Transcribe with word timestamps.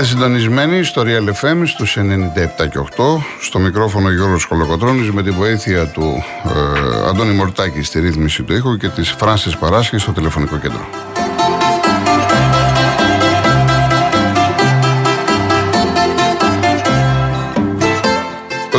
Είστε 0.00 0.12
συντονισμένοι 0.12 0.82
στο 0.84 1.02
Real 1.06 1.28
FM 1.28 1.62
στους 1.64 1.96
97 1.98 2.68
και 2.70 2.78
8 2.96 3.02
στο 3.40 3.58
μικρόφωνο 3.58 4.10
Γιώργος 4.10 4.46
Κολοκοτρώνης 4.46 5.10
με 5.10 5.22
τη 5.22 5.30
βοήθεια 5.30 5.86
του 5.86 6.22
ε, 6.44 7.08
Αντώνη 7.08 7.34
Μορτάκη 7.34 7.82
στη 7.82 8.00
ρύθμιση 8.00 8.42
του 8.42 8.54
ήχου 8.54 8.76
και 8.76 8.88
της 8.88 9.10
Φράνσης 9.10 9.56
Παράσχη 9.56 9.98
στο 9.98 10.12
τηλεφωνικό 10.12 10.56
κέντρο. 10.56 11.09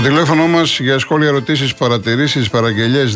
Το 0.02 0.08
τηλέφωνο 0.08 0.48
μας 0.48 0.80
για 0.80 1.00
σχόλια, 1.00 1.28
ερωτήσεις, 1.28 1.74
παρατηρήσεις, 1.74 2.50
παραγγελίε 2.50 3.04
211-200-8200, 3.05 3.09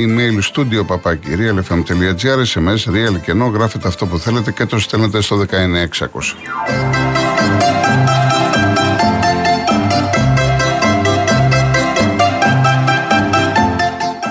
email 0.00 0.40
studio 0.52 0.86
παπάκι 0.86 1.28
realfm.gr, 1.38 2.44
sms 2.54 2.92
real 2.92 3.20
κενό, 3.22 3.46
γράφετε 3.46 3.88
αυτό 3.88 4.06
που 4.06 4.18
θέλετε 4.18 4.52
και 4.52 4.66
το 4.66 4.78
στέλνετε 4.78 5.20
στο 5.20 5.36
19600. 5.36 5.46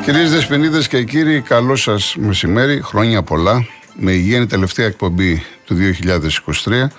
Κυρίες 0.04 0.32
Δεσποινίδες 0.32 0.88
και 0.88 1.04
κύριοι, 1.04 1.42
καλό 1.42 1.76
σας 1.76 2.16
μεσημέρι, 2.20 2.82
χρόνια 2.84 3.24
πολλά. 3.24 3.66
Με 4.00 4.12
υγεία 4.12 4.48
τελευταία 4.48 4.86
εκπομπή 4.86 5.44
του 5.66 5.76
2023, 5.76 6.92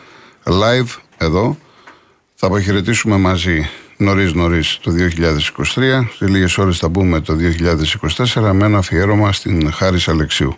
live 0.44 0.98
εδώ. 1.18 1.56
Θα 2.42 2.48
αποχαιρετήσουμε 2.48 3.16
μαζί 3.16 3.68
νωρίς 3.96 4.32
νωρίς 4.32 4.78
το 4.82 4.92
2023. 4.92 6.08
Σε 6.16 6.26
λίγες 6.26 6.58
ώρες 6.58 6.78
θα 6.78 6.88
μπούμε 6.88 7.20
το 7.20 7.36
2024 8.34 8.50
με 8.52 8.64
ένα 8.64 8.78
αφιέρωμα 8.78 9.32
στην 9.32 9.72
Χάρη 9.72 9.98
Αλεξίου 10.06 10.56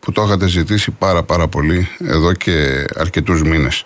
που 0.00 0.12
το 0.12 0.22
είχατε 0.22 0.46
ζητήσει 0.46 0.90
πάρα 0.90 1.22
πάρα 1.22 1.48
πολύ 1.48 1.88
εδώ 1.98 2.32
και 2.32 2.84
αρκετούς 2.94 3.42
μήνες. 3.42 3.84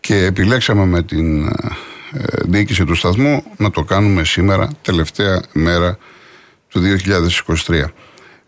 Και 0.00 0.24
επιλέξαμε 0.24 0.84
με 0.84 1.02
την 1.02 1.46
ε, 1.46 1.52
διοίκηση 2.44 2.84
του 2.84 2.94
σταθμού 2.94 3.42
να 3.56 3.70
το 3.70 3.82
κάνουμε 3.84 4.24
σήμερα, 4.24 4.70
τελευταία 4.82 5.42
μέρα 5.52 5.98
του 6.68 6.82
2023. 7.66 7.84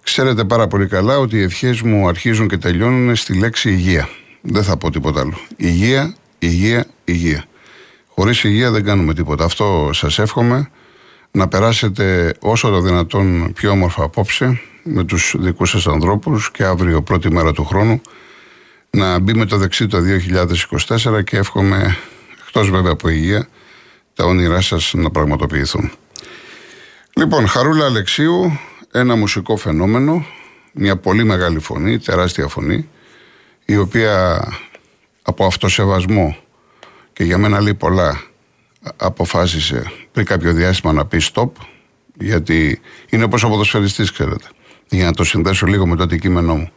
Ξέρετε 0.03 0.45
πάρα 0.45 0.67
πολύ 0.67 0.87
καλά 0.87 1.19
ότι 1.19 1.37
οι 1.37 1.43
ευχές 1.43 1.81
μου 1.81 2.09
αρχίζουν 2.09 2.49
και 2.49 2.57
τελειώνουν 2.57 3.17
στη 3.17 3.39
λέξη 3.39 3.71
υγεία. 3.71 4.09
Δεν 4.41 4.63
θα 4.63 4.77
πω 4.77 4.91
τίποτα 4.91 5.21
άλλο. 5.21 5.39
Υγεία, 5.57 6.15
υγεία, 6.39 6.87
υγεία. 7.05 7.45
Χωρίς 8.21 8.45
υγεία 8.45 8.71
δεν 8.71 8.85
κάνουμε 8.85 9.15
τίποτα. 9.15 9.45
Αυτό 9.45 9.91
σας 9.93 10.19
εύχομαι 10.19 10.71
να 11.31 11.49
περάσετε 11.49 12.35
όσο 12.41 12.69
το 12.69 12.81
δυνατόν 12.81 13.53
πιο 13.53 13.71
όμορφα 13.71 14.05
απόψε 14.05 14.61
με 14.83 15.05
τους 15.05 15.35
δικούς 15.39 15.71
σας 15.71 15.87
ανθρώπους 15.87 16.51
και 16.51 16.65
αύριο 16.65 17.03
πρώτη 17.03 17.31
μέρα 17.33 17.53
του 17.53 17.65
χρόνου 17.65 18.01
να 18.91 19.19
μπει 19.19 19.35
με 19.35 19.45
το 19.45 19.57
δεξί 19.57 19.87
το 19.87 19.99
2024 21.17 21.25
και 21.25 21.37
εύχομαι 21.37 21.97
εκτός 22.47 22.71
βέβαια 22.71 22.93
από 22.93 23.09
υγεία 23.09 23.49
τα 24.15 24.25
όνειρά 24.25 24.61
σας 24.61 24.93
να 24.95 25.11
πραγματοποιηθούν. 25.11 25.91
Λοιπόν, 27.17 27.47
Χαρούλα 27.49 27.85
Αλεξίου, 27.85 28.59
ένα 28.93 29.17
μουσικό 29.17 29.57
φαινόμενο, 29.57 30.25
μια 30.73 30.97
πολύ 30.97 31.25
μεγάλη 31.25 31.59
φωνή, 31.59 31.99
τεράστια 31.99 32.49
φωνή, 32.49 32.89
η 33.65 33.77
οποία 33.77 34.43
από 35.23 35.45
αυτοσεβασμό 35.45 36.37
και 37.21 37.27
για 37.27 37.39
μένα 37.39 37.61
λέει 37.61 37.75
πολλά. 37.75 38.21
Αποφάσισε 38.97 39.93
πριν 40.13 40.27
κάποιο 40.27 40.53
διάστημα 40.53 40.93
να 40.93 41.07
πεις 41.07 41.31
stop 41.35 41.51
γιατί 42.15 42.81
είναι 43.11 43.25
όπως 43.25 43.43
ο 43.43 43.49
ποδοσφαιριστής 43.49 44.13
ξέρετε. 44.13 44.45
Για 44.89 45.05
να 45.05 45.13
το 45.13 45.25
συνδέσω 45.25 45.67
λίγο 45.67 45.87
με 45.87 45.97
το 45.97 46.03
αντικείμενό 46.03 46.57
μου. 46.57 46.71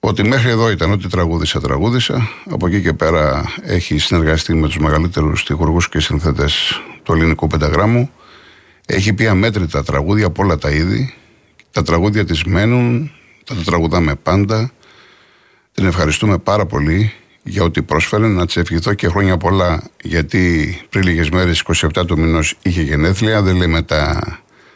Ότι 0.00 0.22
μέχρι 0.22 0.50
εδώ 0.50 0.70
ήταν 0.70 0.92
ότι 0.92 1.08
τραγούδισα 1.08 1.60
τραγούδισα 1.60 2.28
από 2.50 2.66
εκεί 2.66 2.82
και 2.82 2.92
πέρα 2.92 3.44
έχει 3.62 3.98
συνεργαστεί 3.98 4.54
με 4.54 4.66
τους 4.66 4.78
μεγαλύτερους 4.78 5.44
τυχουργούς 5.44 5.88
και 5.88 6.00
συνθέτες 6.00 6.80
του 7.02 7.12
ελληνικού 7.12 7.46
πενταγράμμου. 7.46 8.10
Έχει 8.86 9.12
πει 9.12 9.26
αμέτρητα 9.26 9.82
τραγούδια 9.82 10.26
από 10.26 10.42
όλα 10.42 10.58
τα 10.58 10.70
είδη. 10.70 11.14
Τα 11.70 11.82
τραγούδια 11.82 12.24
της 12.24 12.44
μένουν 12.44 13.10
τα 13.44 13.54
τραγουδάμε 13.64 14.14
πάντα. 14.14 14.70
Την 15.72 15.86
ευχαριστούμε 15.86 16.38
πάρα 16.38 16.66
πολύ 16.66 17.12
για 17.44 17.62
ό,τι 17.62 17.82
πρόσφερε. 17.82 18.26
Να 18.26 18.46
της 18.46 18.56
ευχηθώ 18.56 18.94
και 18.94 19.08
χρόνια 19.08 19.36
πολλά, 19.36 19.82
γιατί 20.02 20.76
πριν 20.90 21.02
λίγες 21.02 21.30
μέρες, 21.30 21.62
27 21.94 22.06
του 22.06 22.18
μηνός, 22.18 22.54
είχε 22.62 22.82
γενέθλια. 22.82 23.42
Δεν 23.42 23.56
λέμε 23.56 23.82
τα. 23.82 24.22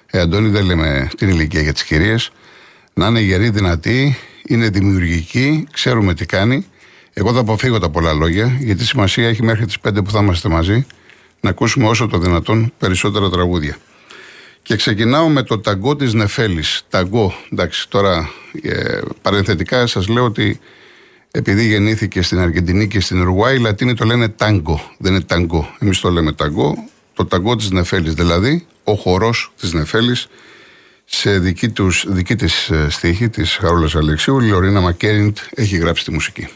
Ε, 0.07 0.21
Αντώνη, 0.21 0.49
δεν 0.49 0.65
λέμε 0.65 1.09
την 1.17 1.29
ηλικία 1.29 1.61
για 1.61 1.73
τις 1.73 1.85
κυρίες. 1.85 2.31
Να 2.95 3.07
είναι 3.07 3.21
γερή, 3.21 3.51
δυνατή, 3.51 4.17
είναι 4.47 4.69
δημιουργική, 4.69 5.67
ξέρουμε 5.73 6.15
τι 6.15 6.27
κάνει. 6.27 6.67
Εγώ 7.13 7.33
θα 7.33 7.41
αποφύγω 7.41 7.79
τα 7.79 7.91
πολλά 7.91 8.13
λόγια, 8.13 8.57
γιατί 8.61 8.85
σημασία 8.85 9.29
έχει 9.29 9.43
μέχρι 9.43 9.67
τις 9.67 9.81
5 9.89 10.05
που 10.05 10.11
θα 10.11 10.21
είμαστε 10.21 10.49
μαζί 10.49 10.87
να 11.41 11.51
ακούσουμε 11.51 11.89
όσο 11.89 12.07
το 12.07 12.19
δυνατόν 12.19 12.73
περισσότερα 12.79 13.29
τραγούδια. 13.29 13.77
Και 14.63 14.77
ξεκινάω 14.77 15.29
με 15.29 15.43
το 15.43 15.59
ταγκό 15.59 15.97
της 15.97 16.15
Νεφέλης. 16.15 16.83
Ταγκό, 16.89 17.35
εντάξει, 17.53 17.89
τώρα 17.89 18.31
ε, 18.63 19.01
παρενθετικά 19.23 19.87
σας 19.87 20.09
λέω 20.09 20.25
ότι 20.25 20.61
επειδή 21.31 21.67
γεννήθηκε 21.67 22.23
στην 22.23 22.39
Αργεντινή 22.39 22.89
και 22.89 23.01
στην 23.01 23.21
Ουρουάη, 23.21 23.57
οι 23.57 23.59
Λατίνοι 23.59 23.95
το 23.95 24.05
λένε 24.05 24.29
τάγκο. 24.29 24.81
Δεν 24.99 25.13
είναι 25.13 25.23
ταγκό. 25.23 25.75
Εμείς 25.79 26.01
το 26.01 26.11
λέμε 26.11 26.33
ταγκό. 26.33 26.89
Το 27.15 27.27
ταγκό 27.27 27.57
της 27.57 27.71
Νεφέλης, 27.71 28.15
δηλαδή 28.15 28.67
ο 28.85 28.95
χορός 28.95 29.53
της 29.61 29.73
Νεφέλης, 29.73 30.29
σε 31.05 31.39
δική, 31.39 31.69
τους, 31.69 32.05
δική 32.09 32.37
της 32.37 32.71
ε, 32.71 32.87
στίχη 32.91 33.29
της 33.29 33.57
Χαρούλας 33.61 33.95
Αλεξίου, 33.95 34.41
η 34.41 34.49
Λωρίνα 34.49 34.81
Μακέριντ 34.81 35.37
έχει 35.55 35.77
γράψει 35.77 36.05
τη 36.05 36.13
μουσική. 36.13 36.49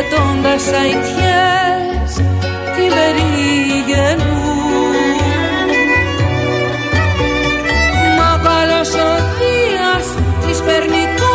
Πετώντας 0.00 0.64
αητιές 0.80 2.10
τη 2.74 2.84
περίγελου 2.96 4.42
Μα 8.18 8.30
καλός 8.46 8.88
ο 8.88 9.10
Δίας 9.38 10.06
της 10.46 10.58
παίρνει 10.66 11.04
το 11.20 11.34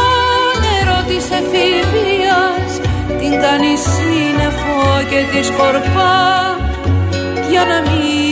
νερό 0.63 0.99
της 1.07 1.25
εφηβείας 1.39 2.71
την 3.19 3.33
κάνει 3.41 3.73
σύννεφο 3.89 4.77
και 5.09 5.21
τη 5.31 5.45
σκορπά 5.45 6.15
για 7.49 7.63
να 7.65 7.77
μην 7.89 8.24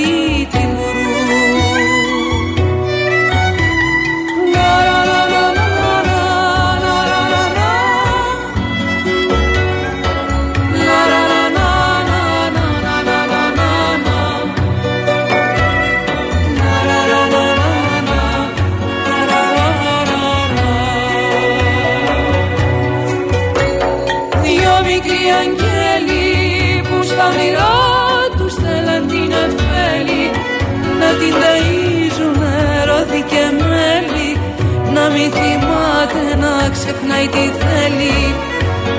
μην 35.09 35.31
θυμάται 35.31 36.35
να 36.43 36.69
ξεχνάει 36.69 37.27
τι 37.27 37.43
θέλει. 37.61 38.35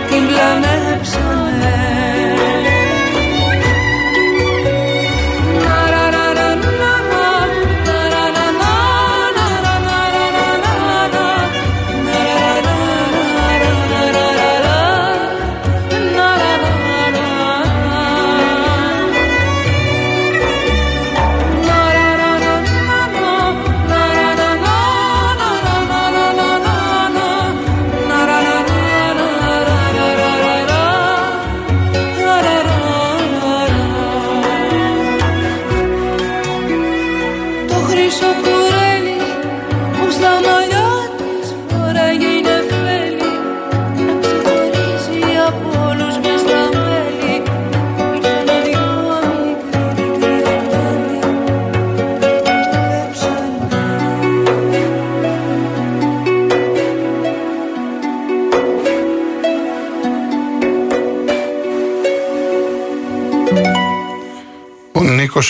Την 0.09 0.23
πλανέψανε 0.29 1.94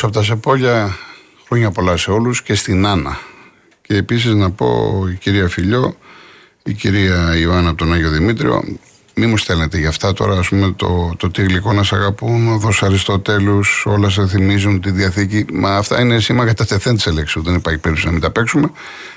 από 0.03 0.13
τα 0.13 0.23
Σεπόλια, 0.23 0.97
χρόνια 1.47 1.71
πολλά 1.71 1.97
σε 1.97 2.11
όλους 2.11 2.43
και 2.43 2.55
στην 2.55 2.87
Άννα. 2.87 3.19
Και 3.81 3.97
επίσης 3.97 4.35
να 4.35 4.51
πω 4.51 4.99
η 5.13 5.15
κυρία 5.15 5.49
Φιλιό, 5.49 5.97
η 6.63 6.73
κυρία 6.73 7.37
Ιωάννα 7.37 7.69
από 7.69 7.79
τον 7.79 7.93
Άγιο 7.93 8.11
Δημήτριο, 8.11 8.65
μη 9.15 9.27
μου 9.27 9.37
στέλνετε 9.37 9.79
για 9.79 9.89
αυτά 9.89 10.13
τώρα, 10.13 10.39
ας 10.39 10.49
πούμε, 10.49 10.73
το, 10.77 11.15
το 11.17 11.31
τι 11.31 11.43
γλυκό 11.43 11.73
να 11.73 11.83
σε 11.83 11.95
αγαπούν, 11.95 12.53
ο 12.53 12.59
Δός 12.59 12.83
Αριστοτέλους, 12.83 13.85
όλα 13.87 14.09
σε 14.09 14.27
θυμίζουν 14.27 14.81
τη 14.81 14.91
Διαθήκη. 14.91 15.45
Μα 15.53 15.77
αυτά 15.77 16.01
είναι 16.01 16.21
σήμα 16.21 16.45
κατά 16.45 16.65
τεθέν 16.67 16.95
της 16.95 17.07
ελέξης, 17.07 17.43
δεν 17.43 17.55
υπάρχει 17.55 17.79
περίπτωση 17.79 18.07
να 18.07 18.13
μην 18.13 18.23
τα 18.23 18.31
παίξουμε. 18.31 18.71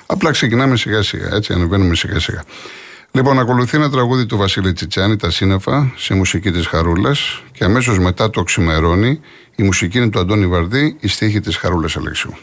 Απλά 0.05 0.31
ξεκινάμε 0.31 0.77
σιγά 0.77 1.01
σιγά, 1.01 1.29
έτσι, 1.35 1.53
ανεβαίνουμε 1.53 1.95
σιγά 1.95 2.19
σιγά. 2.19 2.43
Λοιπόν, 3.17 3.39
ακολουθεί 3.39 3.77
ένα 3.77 3.89
τραγούδι 3.89 4.25
του 4.25 4.37
Βασίλη 4.37 4.73
Τσιτσάνη, 4.73 5.15
Τα 5.15 5.31
Σύννεφα, 5.31 5.93
σε 5.95 6.13
μουσική 6.13 6.51
της 6.51 6.67
Χαρούλας 6.67 7.43
και 7.51 7.63
αμέσως 7.63 7.99
μετά 7.99 8.29
το 8.29 8.43
ξημερώνει 8.43 9.19
η 9.55 9.63
μουσική 9.63 9.97
είναι 9.97 10.09
του 10.09 10.19
Αντώνη 10.19 10.47
Βαρδί, 10.47 10.97
η 10.99 11.07
στίχη 11.07 11.39
της 11.39 11.57
Χαρούλας 11.57 11.97
Αλεξιού. 11.97 12.33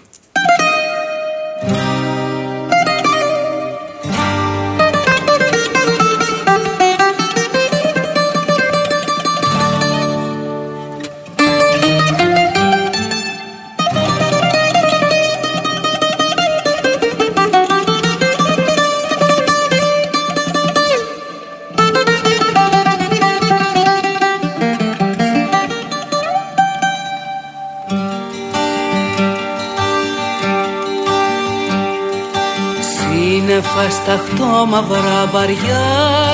Στα 33.91 34.21
μαυρά 34.67 35.27
βαριά 35.33 35.85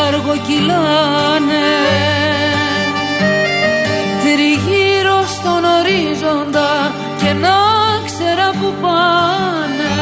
αργοκυλάνε. 0.06 1.69
Τριγύρω 4.23 5.26
στον 5.26 5.64
ορίζοντα 5.79 6.93
και 7.19 7.32
να 7.32 7.56
ξέρα 8.06 8.50
που 8.50 8.75
πάνε. 8.81 9.94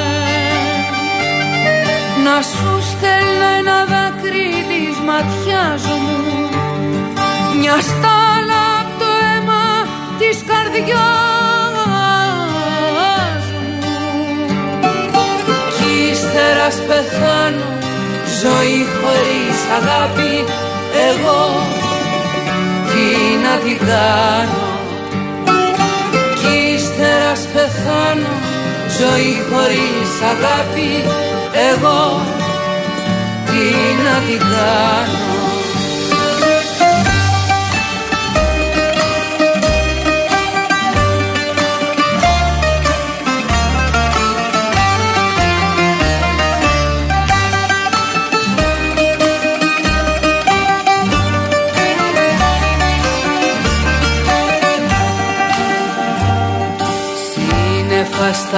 Να 2.25 2.43
σου 2.43 2.83
στέλνω 2.91 3.47
ένα 3.59 3.85
δάκρυ 3.85 4.51
της 4.69 4.99
ματιάς 5.07 5.83
μου 5.83 6.49
μια 7.61 7.81
στάλα 7.81 8.18
πεθάνω. 16.99 17.71
Ζωή 18.43 18.79
χωρίς 18.99 19.59
αγάπη 19.79 20.35
εγώ 21.09 21.43
τι 22.91 23.09
να 23.45 23.55
την 23.65 23.79
κάνω. 23.87 24.67
Κι 26.39 26.75
ύστερα 26.75 27.33
πεθάνω. 27.53 28.35
Ζωή 28.99 29.33
χωρίς 29.51 30.13
αγάπη 30.33 30.93
εγώ 31.71 32.21
τι 33.47 33.65
να 34.05 34.15
την 34.27 34.39
κάνω 34.39 35.38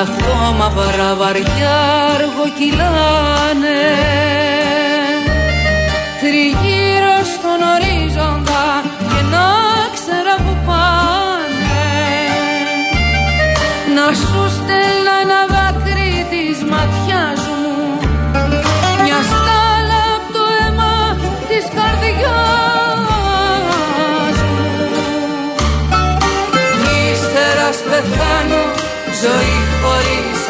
στα 0.04 0.12
χρώμα 0.12 0.68
βαριά 1.18 1.78
αργοκυλάνε. 2.14 3.80
Τριγύρω 6.20 6.69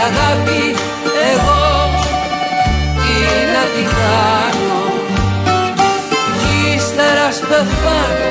αγάπη 0.06 0.62
εγώ 1.32 1.64
τι 3.00 3.14
να 3.54 3.62
την 3.74 3.88
κάνω. 3.98 4.80
Κι 6.38 6.74
ύστερα 6.76 7.28
σπεθάνω 7.38 8.28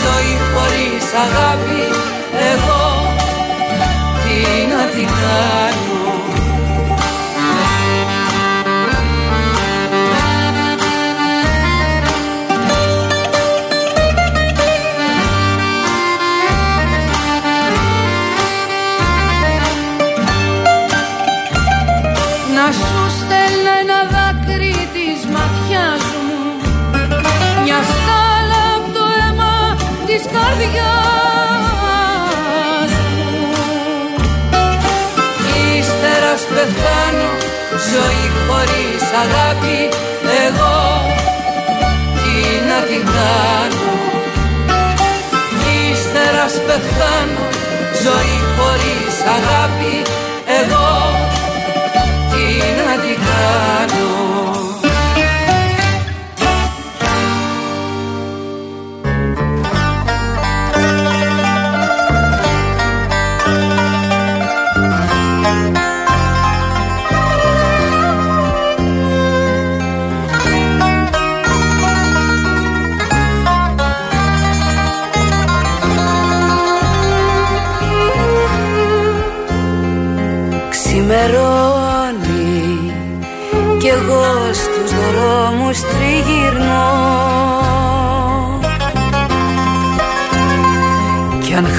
ζωή 0.00 0.34
χωρίς 0.52 1.06
αγάπη 1.24 1.82
εγώ 2.52 2.84
τι 4.22 4.38
να 4.72 4.82
την 4.94 5.06
κάνω 5.06 5.93
πεθάνω 36.54 37.30
ζωή 37.90 38.26
χωρίς 38.46 39.04
αγάπη 39.22 39.80
εγώ 40.46 40.76
τι 42.20 42.36
να 42.68 42.78
την 42.88 43.04
κάνω. 43.14 43.92
Ύστερα 45.90 46.46
πεθάνω 46.66 47.44
ζωή 48.04 48.38
χωρίς 48.56 49.16
αγάπη 49.36 49.94
εγώ 50.60 50.90
τι 52.30 52.44
να 52.78 52.94
την 53.02 53.18
κάνω 53.26 54.23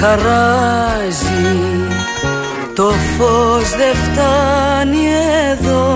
χαράζει. 0.00 1.56
Το 2.74 2.90
φως 3.18 3.70
δεν 3.70 3.94
φτάνει 3.94 5.06
εδώ. 5.50 5.86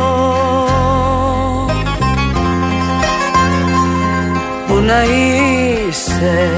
Πού 4.66 4.75
να 4.75 5.02
είσαι, 5.02 6.50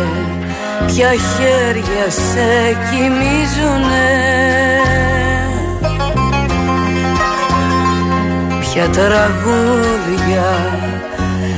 ποια 0.86 1.08
χέρια 1.08 2.10
σε 2.10 2.76
κοιμίζουνε. 2.90 4.10
Ποια 8.60 8.88
τραγούδια 8.88 10.50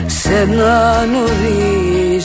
σε 0.06 0.44
να 0.44 1.04
νουρίζουνε 1.04 2.24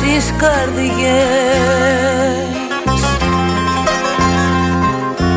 τις 0.00 0.32
καρδιές. 0.38 1.60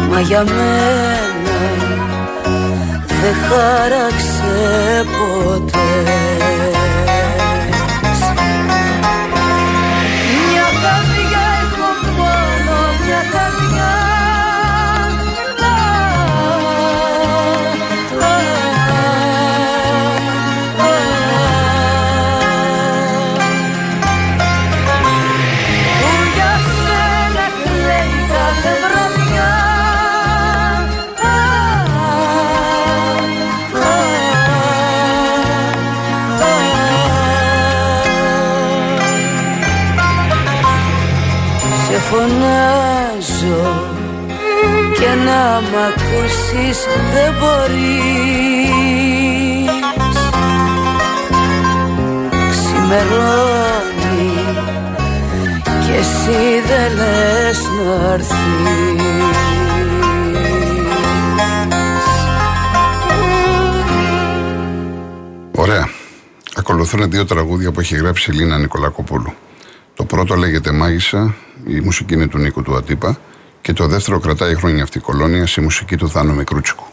Μα 0.10 0.20
για 0.20 0.44
μένα 0.44 1.58
δεν 3.08 3.36
χάραξε 3.50 5.06
ποτέ 5.18 6.33
ακούσεις 46.74 46.86
δεν 47.14 47.34
μπορείς 47.40 47.72
Ξημερώνει 52.50 54.32
και 55.86 55.94
εσύ 55.94 56.62
δεν 56.68 56.96
λες 56.96 57.60
να 57.86 58.42
Ωραία. 65.56 65.90
Ακολουθούν 66.56 67.10
δύο 67.10 67.26
τραγούδια 67.26 67.72
που 67.72 67.80
έχει 67.80 67.96
γράψει 67.96 68.32
η 68.32 68.34
Λίνα 68.34 68.58
Νικολακοπούλου. 68.58 69.34
Το 69.96 70.06
πρώτο 70.06 70.36
λέγεται 70.36 70.72
Μάγισσα, 70.72 71.36
η 71.68 71.80
μουσική 71.80 72.14
είναι 72.14 72.28
του 72.28 72.38
Νίκου 72.38 72.62
του 72.62 72.76
Ατύπα 72.76 73.18
και 73.64 73.74
το 73.74 73.88
δεύτερο 73.88 74.20
κρατάει 74.20 74.56
χρόνια 74.56 74.84
αυτή 74.84 74.98
η 74.98 75.02
κολόνια, 75.02 75.48
η 75.58 75.62
μουσική 75.62 75.98
του 75.98 76.10
Θάνο 76.10 76.34
Μικρούτσικου. 76.34 76.93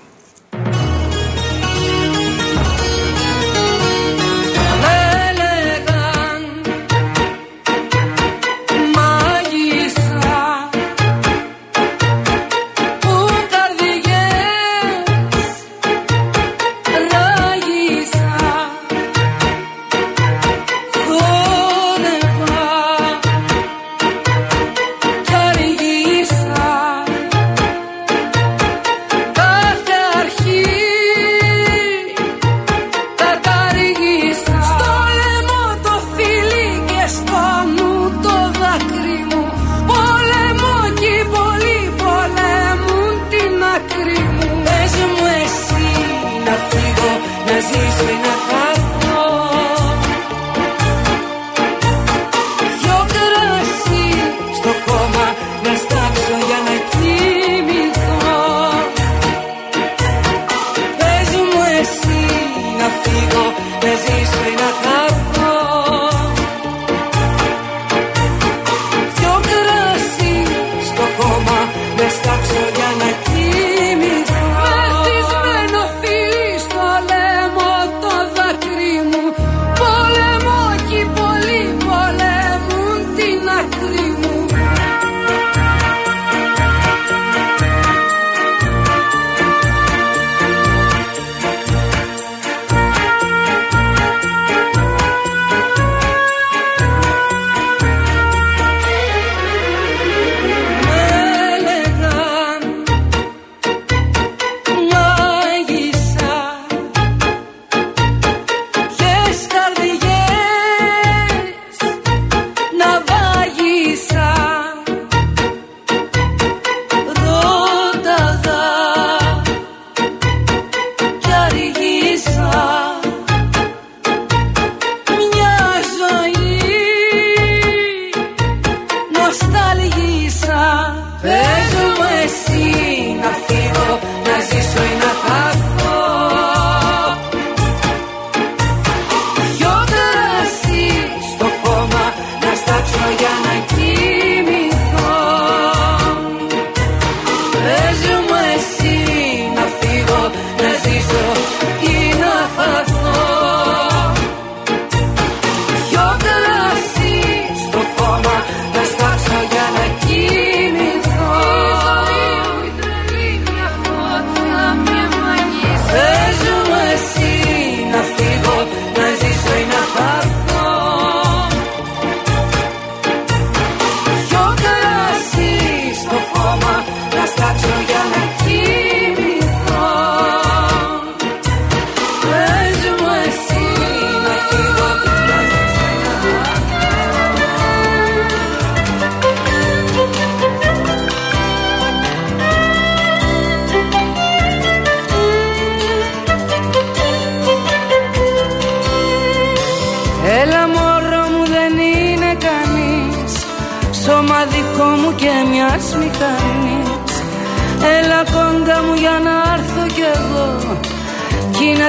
to 177.62 177.68
your 177.68 178.19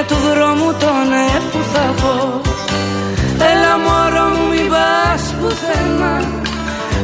του 0.08 0.16
δρόμου 0.26 0.70
τον 0.82 1.08
ε 1.26 1.40
που 1.50 1.60
θα 1.72 1.86
πω. 2.00 2.40
Έλα 3.50 3.74
μωρό 3.84 4.26
μου 4.34 4.44
μην 4.52 4.68
πας 4.72 5.22
πουθενά. 5.38 6.16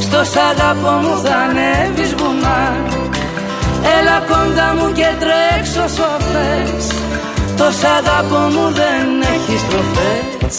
Στο 0.05 0.21
σ' 0.25 0.39
μου 1.03 1.15
θα 1.25 1.37
ανέβεις 1.47 2.15
βουνά. 2.19 2.63
Έλα 3.97 4.19
κοντά 4.31 4.69
μου 4.77 4.93
και 4.93 5.09
τρέξω 5.23 5.83
όσο 5.85 6.11
θες 6.31 6.87
Το 7.57 7.69
σ' 7.79 7.85
μου 8.55 8.67
δεν 8.81 9.07
έχει 9.35 9.57
τροφές 9.69 10.57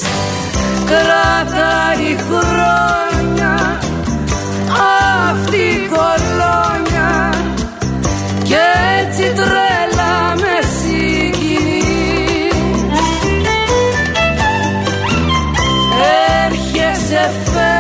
Κράτα 0.89 1.71
η 2.10 2.17
χρόνια 2.28 3.80
αυτή 5.30 5.58
η 5.58 5.89
κολόνια. 5.93 7.30
Και 8.43 8.62
έτσι 8.99 9.23
τρέχει 9.34 9.68
the 17.29 17.78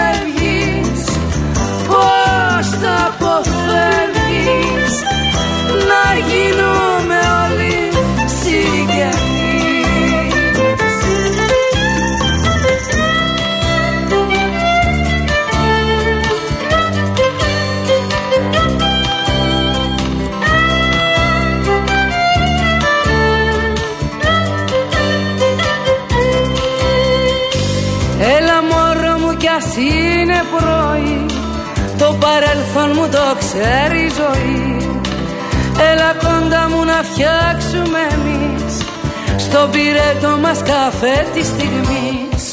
Στο 39.59 39.67
πυρέτο 39.67 40.37
μας 40.41 40.57
καφέ 40.57 41.27
της 41.33 41.47
στιγμής. 41.47 42.43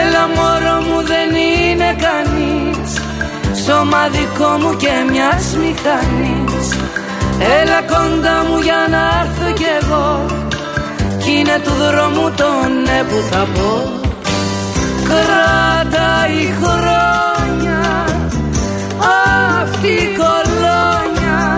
Έλα 0.00 0.24
μωρό 0.34 0.76
μου 0.86 0.98
δεν 1.12 1.30
είναι 1.44 1.96
κανείς. 2.06 2.90
Σώμα 3.64 4.08
δικό 4.08 4.50
μου 4.60 4.76
και 4.76 4.92
μιας 5.10 5.44
μηχανής. 5.60 6.66
Έλα 7.60 7.80
κοντά 7.92 8.36
μου 8.48 8.60
για 8.60 8.86
να 8.90 9.02
έρθω 9.20 9.52
κι 9.52 9.68
εγώ. 9.80 10.26
Κι 11.22 11.30
είναι 11.30 11.60
του 11.64 11.72
δρόμου 11.82 12.30
το 12.36 12.50
ναι 12.84 13.02
που 13.08 13.18
θα 13.30 13.46
πω. 13.54 13.72
Κράτα 15.08 16.10
η 16.42 16.44
χρόνια 16.60 17.80
αυτή 19.60 19.96
κολόνια. 20.20 21.56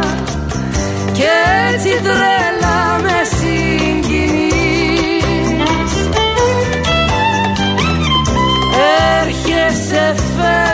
Και 1.12 1.30
έτσι 1.72 1.90
τρέλα 2.02 2.51
never 10.36 10.71